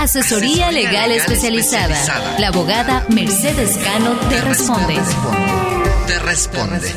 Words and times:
Asesoría 0.00 0.72
legal 0.72 1.12
especializada. 1.12 1.94
La 2.38 2.48
abogada 2.48 3.04
Mercedes 3.10 3.76
Cano 3.84 4.12
te 4.30 4.40
responde. 4.40 4.94
Te 6.06 6.18
responde. 6.20 6.88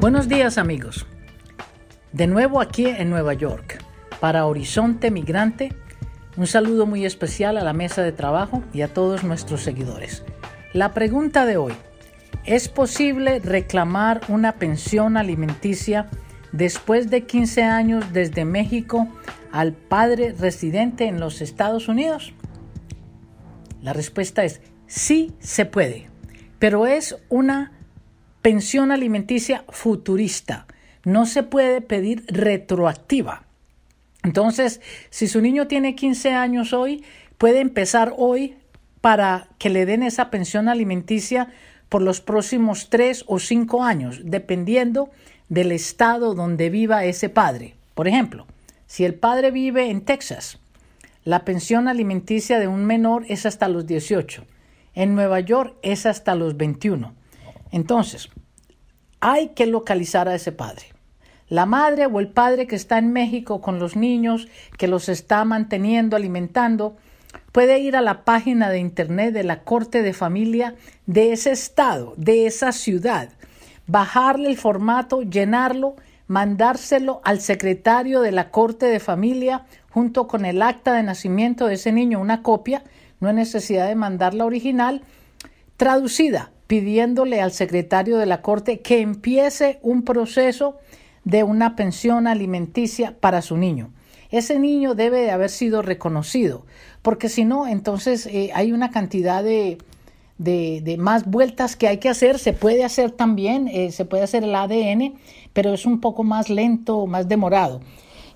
Buenos 0.00 0.28
días 0.28 0.58
amigos. 0.58 1.06
De 2.12 2.26
nuevo 2.26 2.60
aquí 2.60 2.86
en 2.86 3.08
Nueva 3.08 3.32
York. 3.32 3.82
Para 4.20 4.44
Horizonte 4.44 5.10
Migrante, 5.10 5.74
un 6.36 6.46
saludo 6.46 6.84
muy 6.84 7.06
especial 7.06 7.56
a 7.56 7.64
la 7.64 7.72
mesa 7.72 8.02
de 8.02 8.12
trabajo 8.12 8.62
y 8.74 8.82
a 8.82 8.92
todos 8.92 9.24
nuestros 9.24 9.62
seguidores. 9.62 10.24
La 10.74 10.92
pregunta 10.92 11.46
de 11.46 11.56
hoy. 11.56 11.72
¿Es 12.50 12.68
posible 12.68 13.38
reclamar 13.38 14.22
una 14.26 14.56
pensión 14.56 15.16
alimenticia 15.16 16.10
después 16.50 17.08
de 17.08 17.24
15 17.24 17.62
años 17.62 18.12
desde 18.12 18.44
México 18.44 19.06
al 19.52 19.72
padre 19.72 20.34
residente 20.36 21.06
en 21.06 21.20
los 21.20 21.42
Estados 21.42 21.86
Unidos? 21.86 22.34
La 23.82 23.92
respuesta 23.92 24.42
es 24.42 24.62
sí 24.88 25.32
se 25.38 25.64
puede, 25.64 26.08
pero 26.58 26.88
es 26.88 27.16
una 27.28 27.70
pensión 28.42 28.90
alimenticia 28.90 29.64
futurista. 29.68 30.66
No 31.04 31.26
se 31.26 31.44
puede 31.44 31.80
pedir 31.80 32.24
retroactiva. 32.26 33.44
Entonces, 34.24 34.80
si 35.10 35.28
su 35.28 35.40
niño 35.40 35.68
tiene 35.68 35.94
15 35.94 36.32
años 36.32 36.72
hoy, 36.72 37.04
puede 37.38 37.60
empezar 37.60 38.12
hoy 38.16 38.56
para 39.00 39.46
que 39.58 39.70
le 39.70 39.86
den 39.86 40.02
esa 40.02 40.30
pensión 40.30 40.68
alimenticia 40.68 41.48
por 41.90 42.00
los 42.00 42.22
próximos 42.22 42.88
tres 42.88 43.24
o 43.26 43.38
cinco 43.38 43.82
años, 43.82 44.22
dependiendo 44.24 45.10
del 45.50 45.72
estado 45.72 46.34
donde 46.34 46.70
viva 46.70 47.04
ese 47.04 47.28
padre. 47.28 47.74
Por 47.94 48.08
ejemplo, 48.08 48.46
si 48.86 49.04
el 49.04 49.14
padre 49.14 49.50
vive 49.50 49.90
en 49.90 50.00
Texas, 50.00 50.58
la 51.24 51.44
pensión 51.44 51.88
alimenticia 51.88 52.58
de 52.58 52.68
un 52.68 52.86
menor 52.86 53.26
es 53.28 53.44
hasta 53.44 53.68
los 53.68 53.86
18. 53.86 54.46
En 54.94 55.14
Nueva 55.14 55.40
York 55.40 55.76
es 55.82 56.06
hasta 56.06 56.34
los 56.34 56.56
21. 56.56 57.12
Entonces, 57.72 58.30
hay 59.20 59.48
que 59.48 59.66
localizar 59.66 60.28
a 60.28 60.34
ese 60.34 60.52
padre. 60.52 60.86
La 61.48 61.66
madre 61.66 62.06
o 62.06 62.20
el 62.20 62.28
padre 62.28 62.68
que 62.68 62.76
está 62.76 62.98
en 62.98 63.12
México 63.12 63.60
con 63.60 63.80
los 63.80 63.96
niños, 63.96 64.48
que 64.78 64.86
los 64.86 65.08
está 65.08 65.44
manteniendo, 65.44 66.16
alimentando, 66.16 66.96
puede 67.52 67.80
ir 67.80 67.96
a 67.96 68.00
la 68.00 68.24
página 68.24 68.70
de 68.70 68.78
internet 68.78 69.34
de 69.34 69.44
la 69.44 69.62
Corte 69.62 70.02
de 70.02 70.12
Familia 70.12 70.74
de 71.06 71.32
ese 71.32 71.50
estado, 71.50 72.14
de 72.16 72.46
esa 72.46 72.72
ciudad, 72.72 73.30
bajarle 73.86 74.48
el 74.48 74.56
formato, 74.56 75.22
llenarlo, 75.22 75.96
mandárselo 76.26 77.20
al 77.24 77.40
secretario 77.40 78.20
de 78.20 78.32
la 78.32 78.50
Corte 78.50 78.86
de 78.86 79.00
Familia 79.00 79.66
junto 79.90 80.28
con 80.28 80.44
el 80.44 80.62
acta 80.62 80.94
de 80.94 81.02
nacimiento 81.02 81.66
de 81.66 81.74
ese 81.74 81.90
niño, 81.92 82.20
una 82.20 82.42
copia, 82.42 82.84
no 83.18 83.28
hay 83.28 83.34
necesidad 83.34 83.88
de 83.88 83.96
mandar 83.96 84.34
la 84.34 84.44
original, 84.44 85.02
traducida, 85.76 86.52
pidiéndole 86.68 87.40
al 87.40 87.50
secretario 87.50 88.18
de 88.18 88.26
la 88.26 88.42
Corte 88.42 88.80
que 88.80 89.00
empiece 89.00 89.80
un 89.82 90.04
proceso 90.04 90.78
de 91.24 91.42
una 91.42 91.74
pensión 91.74 92.28
alimenticia 92.28 93.16
para 93.18 93.42
su 93.42 93.56
niño 93.56 93.90
ese 94.30 94.58
niño 94.58 94.94
debe 94.94 95.20
de 95.22 95.30
haber 95.30 95.50
sido 95.50 95.82
reconocido, 95.82 96.64
porque 97.02 97.28
si 97.28 97.44
no, 97.44 97.66
entonces 97.66 98.26
eh, 98.26 98.50
hay 98.54 98.72
una 98.72 98.90
cantidad 98.90 99.42
de, 99.42 99.78
de, 100.40 100.96
más 100.98 101.26
vueltas 101.26 101.76
que 101.76 101.88
hay 101.88 101.98
que 101.98 102.08
hacer. 102.08 102.38
Se 102.38 102.52
puede 102.52 102.84
hacer 102.84 103.10
también, 103.10 103.68
eh, 103.68 103.92
se 103.92 104.04
puede 104.04 104.22
hacer 104.22 104.44
el 104.44 104.54
ADN, 104.54 105.14
pero 105.52 105.74
es 105.74 105.86
un 105.86 106.00
poco 106.00 106.24
más 106.24 106.48
lento, 106.48 107.06
más 107.06 107.28
demorado. 107.28 107.80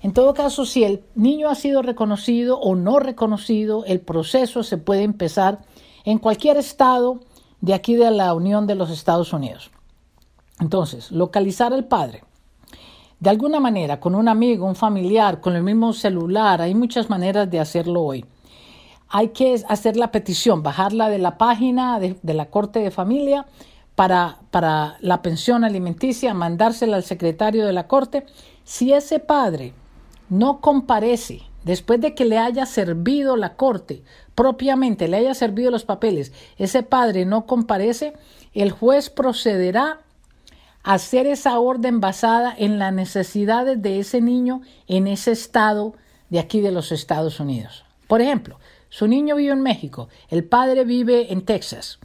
En 0.01 0.13
todo 0.13 0.35
caso, 0.35 0.65
si 0.65 0.83
el 0.83 1.03
niño 1.15 1.49
ha 1.49 1.55
sido 1.55 1.81
reconocido 1.81 2.59
o 2.59 2.75
no 2.75 2.99
reconocido, 2.99 3.85
el 3.85 4.01
proceso 4.01 4.61
se 4.61 4.77
puede 4.77 5.01
empezar 5.03 5.61
en 6.03 6.19
cualquier 6.19 6.57
estado 6.57 7.21
de 7.61 7.73
aquí 7.73 7.95
de 7.95 8.11
la 8.11 8.33
Unión 8.35 8.67
de 8.67 8.75
los 8.75 8.91
Estados 8.91 9.33
Unidos. 9.33 9.71
Entonces, 10.59 11.11
localizar 11.11 11.73
al 11.73 11.85
padre 11.85 12.23
de 13.19 13.29
alguna 13.29 13.59
manera, 13.59 13.99
con 13.99 14.13
un 14.15 14.27
amigo, 14.27 14.65
un 14.65 14.75
familiar, 14.75 15.39
con 15.39 15.55
el 15.55 15.63
mismo 15.63 15.93
celular, 15.93 16.61
hay 16.61 16.75
muchas 16.75 17.09
maneras 17.09 17.49
de 17.49 17.59
hacerlo 17.59 18.01
hoy. 18.01 18.25
Hay 19.07 19.29
que 19.29 19.61
hacer 19.69 19.95
la 19.95 20.11
petición, 20.11 20.63
bajarla 20.63 21.09
de 21.09 21.19
la 21.19 21.37
página 21.37 21.99
de, 21.99 22.17
la 22.33 22.47
Corte 22.47 22.79
de 22.79 22.91
Familia 22.91 23.45
para, 23.95 24.39
para 24.51 24.97
la 24.99 25.21
pensión 25.21 25.63
alimenticia, 25.63 26.33
mandársela 26.33 26.97
al 26.97 27.03
secretario 27.03 27.65
de 27.65 27.73
la 27.73 27.87
Corte. 27.87 28.25
Si 28.63 28.91
ese 28.91 29.19
padre 29.19 29.73
no 30.29 30.59
comparece 30.59 31.43
después 31.63 32.01
de 32.01 32.13
que 32.13 32.25
le 32.25 32.37
haya 32.37 32.65
servido 32.65 33.37
la 33.37 33.55
corte, 33.55 34.03
propiamente 34.35 35.07
le 35.07 35.17
haya 35.17 35.33
servido 35.33 35.71
los 35.71 35.83
papeles, 35.83 36.31
ese 36.57 36.83
padre 36.83 37.25
no 37.25 37.45
comparece, 37.45 38.13
el 38.53 38.71
juez 38.71 39.09
procederá 39.09 40.01
hacer 40.85 41.25
esa 41.25 41.59
orden 41.59 41.99
basada 41.99 42.53
en 42.55 42.77
las 42.77 42.93
necesidades 42.93 43.81
de 43.81 43.99
ese 43.99 44.21
niño 44.21 44.61
en 44.87 45.07
ese 45.07 45.31
estado 45.31 45.95
de 46.29 46.37
aquí 46.37 46.61
de 46.61 46.71
los 46.71 46.91
Estados 46.91 47.39
Unidos. 47.39 47.85
Por 48.07 48.21
ejemplo, 48.21 48.59
su 48.89 49.07
niño 49.07 49.35
vive 49.35 49.51
en 49.51 49.61
México, 49.61 50.09
el 50.29 50.43
padre 50.43 50.85
vive 50.85 51.33
en 51.33 51.43
Texas. 51.43 51.97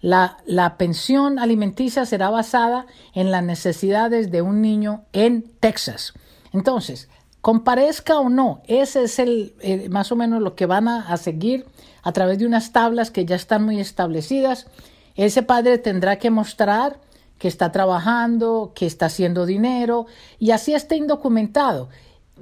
La, 0.00 0.38
la, 0.46 0.78
pensión 0.78 1.40
alimenticia 1.40 2.06
será 2.06 2.30
basada 2.30 2.86
en 3.12 3.32
las 3.32 3.42
necesidades 3.42 4.30
de 4.30 4.40
un 4.40 4.62
niño 4.62 5.02
en 5.12 5.42
Texas. 5.58 6.14
Entonces, 6.52 7.08
comparezca 7.40 8.20
o 8.20 8.28
no, 8.28 8.62
ese 8.68 9.02
es 9.02 9.18
el 9.18 9.54
eh, 9.58 9.88
más 9.88 10.12
o 10.12 10.16
menos 10.16 10.40
lo 10.40 10.54
que 10.54 10.66
van 10.66 10.86
a, 10.86 11.08
a 11.08 11.16
seguir 11.16 11.66
a 12.04 12.12
través 12.12 12.38
de 12.38 12.46
unas 12.46 12.70
tablas 12.70 13.10
que 13.10 13.24
ya 13.24 13.34
están 13.34 13.64
muy 13.64 13.80
establecidas. 13.80 14.68
Ese 15.16 15.42
padre 15.42 15.78
tendrá 15.78 16.20
que 16.20 16.30
mostrar 16.30 17.00
que 17.38 17.48
está 17.48 17.72
trabajando, 17.72 18.72
que 18.74 18.86
está 18.86 19.06
haciendo 19.06 19.46
dinero 19.46 20.06
y 20.38 20.50
así 20.50 20.74
está 20.74 20.96
indocumentado. 20.96 21.88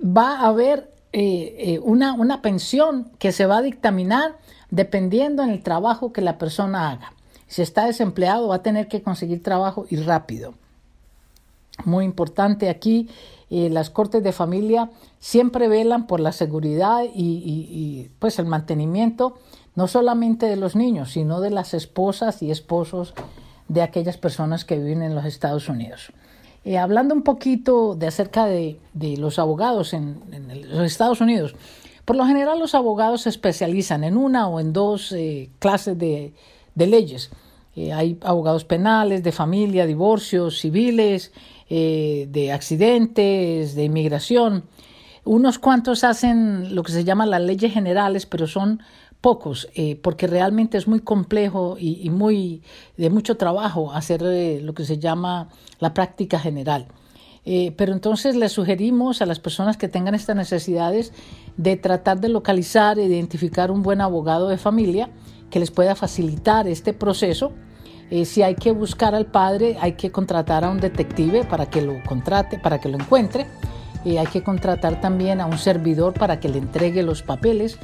Va 0.05 0.41
a 0.41 0.49
haber 0.49 0.91
eh, 1.13 1.55
eh, 1.59 1.81
una, 1.83 2.15
una 2.15 2.43
pensión 2.43 3.11
que 3.19 3.33
se 3.33 3.47
va 3.47 3.59
a 3.59 3.63
dictaminar 3.63 4.37
dependiendo 4.71 5.43
en 5.43 5.51
el 5.51 5.63
trabajo 5.63 6.13
que 6.13 6.21
la 6.21 6.39
persona 6.39 6.91
haga. 6.91 7.13
Si 7.47 7.63
está 7.63 7.87
desempleado 7.87 8.49
va 8.49 8.57
a 8.57 8.63
tener 8.63 8.89
que 8.89 9.03
conseguir 9.03 9.43
trabajo 9.43 9.87
y 9.89 9.97
rápido. 9.97 10.55
Muy 11.85 12.05
importante 12.05 12.69
aquí, 12.69 13.09
eh, 13.51 13.69
las 13.71 13.91
cortes 13.91 14.23
de 14.23 14.33
familia 14.33 14.91
siempre 15.21 15.69
velan 15.69 16.07
por 16.07 16.21
la 16.21 16.33
seguridad 16.33 17.03
y, 17.05 17.11
y, 17.15 18.11
pues 18.19 18.39
el 18.39 18.47
mantenimiento 18.47 19.39
no 19.75 19.87
solamente 19.87 20.47
de 20.47 20.57
los 20.57 20.75
niños, 20.75 21.13
sino 21.13 21.41
de 21.41 21.51
las 21.51 21.75
esposas 21.75 22.43
y 22.43 22.51
esposos 22.51 23.15
de 23.69 23.83
aquellas 23.83 24.17
personas 24.17 24.65
que 24.65 24.79
viven 24.79 25.03
en 25.03 25.15
los 25.15 25.25
Estados 25.25 25.69
Unidos. 25.69 26.13
Eh, 26.65 26.79
hablando 26.79 27.15
un 27.15 27.23
poquito 27.23 27.95
de 27.95 28.09
acerca 28.09 28.47
de, 28.47 28.79
los 29.19 29.39
abogados 29.39 29.93
en, 29.93 30.21
los 30.69 30.85
Estados 30.85 31.21
Unidos, 31.21 31.55
por 32.05 32.17
lo 32.17 32.27
general 32.27 32.59
los 32.59 32.75
abogados 32.75 33.23
se 33.23 33.29
especializan 33.29 34.03
en 34.03 34.17
una 34.17 34.49
o 34.49 34.59
en 34.59 34.73
dos 34.73 35.13
eh, 35.13 35.49
clases 35.61 35.97
de, 35.97 36.33
leyes. 36.75 37.31
Eh, 37.77 37.93
hay 37.93 38.19
abogados 38.21 38.65
penales, 38.65 39.23
de 39.23 39.31
familia, 39.31 39.87
divorcios, 39.87 40.59
civiles, 40.59 41.33
de 41.69 42.51
accidentes, 42.53 43.75
de 43.75 43.85
inmigración. 43.85 44.65
Unos 45.25 45.59
cuantos 45.59 46.05
hacen 46.05 46.75
lo 46.75 46.85
que 46.85 46.93
se 46.93 47.05
llama 47.05 47.27
las 47.27 47.43
leyes 47.43 47.73
generales, 47.73 48.27
pero 48.27 48.47
son 48.47 48.81
pocos, 49.27 49.69
eh, 49.75 49.99
porque 50.01 50.29
realmente 50.29 50.79
es 50.79 50.87
muy 50.87 51.01
complejo 51.01 51.77
y, 51.81 52.09
muy 52.11 52.63
de 52.97 53.11
mucho 53.11 53.37
trabajo 53.37 53.91
hacer 53.93 54.23
eh, 54.23 54.61
lo 54.63 54.73
que 54.73 54.85
se 54.85 54.99
llama 54.99 55.49
la 55.81 55.93
práctica 55.93 56.39
general. 56.39 56.87
Eh, 57.45 57.75
pero 57.77 57.93
entonces 57.93 58.37
le 58.37 58.49
sugerimos 58.49 59.23
a 59.23 59.27
las 59.27 59.41
personas 59.41 59.77
que 59.77 59.89
tengan 59.89 60.15
estas 60.15 60.37
necesidades 60.37 61.13
de 61.57 61.77
tratar 61.77 62.21
de 62.21 62.29
localizar 62.29 63.01
e 63.01 63.07
identificar 63.07 63.73
un 63.73 63.83
buen 63.83 64.01
abogado 64.01 64.47
de 64.47 64.59
familia 64.59 65.11
que 65.51 65.59
les 65.59 65.73
pueda 65.73 65.97
facilitar 65.97 66.69
este 66.69 66.93
proceso. 66.93 67.51
si 68.25 68.43
hay 68.43 68.55
que 68.55 68.71
buscar 68.71 69.17
al 69.17 69.27
padre, 69.27 69.77
hay 69.81 69.95
que 69.95 70.13
contratar 70.13 70.63
a 70.63 70.71
un 70.71 70.79
detective 70.79 71.43
para 71.43 71.67
que 71.67 71.83
lo 71.83 71.95
contrate, 72.05 72.61
para 72.61 72.79
que 72.79 72.89
lo 72.89 72.97
encuentre. 72.97 73.47
Hay 74.15 74.27
que 74.27 74.43
contratar 74.43 75.01
también 75.01 75.41
a 75.41 75.47
un 75.47 75.59
servidor 75.59 76.15
para 76.15 76.39
que 76.39 76.49
le 76.49 76.59
entregue 76.59 77.03
los 77.03 77.23
papeles 77.23 77.79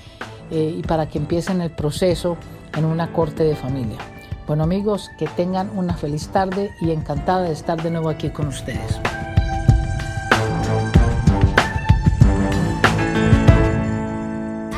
eh, 0.50 0.74
y 0.78 0.82
para 0.82 1.08
que 1.08 1.18
empiecen 1.18 1.60
el 1.60 1.72
proceso 1.72 2.36
en 2.76 2.84
una 2.84 3.12
corte 3.12 3.42
de 3.42 3.56
familia. 3.56 3.98
Bueno 4.46 4.64
amigos, 4.64 5.10
que 5.18 5.26
tengan 5.26 5.70
una 5.76 5.94
feliz 5.94 6.28
tarde 6.28 6.70
y 6.80 6.90
encantada 6.90 7.42
de 7.42 7.52
estar 7.52 7.82
de 7.82 7.90
nuevo 7.90 8.08
aquí 8.08 8.30
con 8.30 8.48
ustedes. 8.48 9.00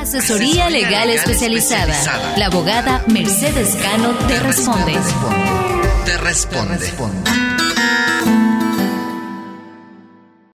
Asesoría 0.01 0.71
legal 0.71 1.11
especializada. 1.11 1.95
La 2.37 2.47
abogada 2.47 3.03
Mercedes 3.09 3.75
Cano 3.77 4.11
te 4.29 4.39
responde. 4.39 4.93
Te 6.05 6.17
responde. 6.19 7.74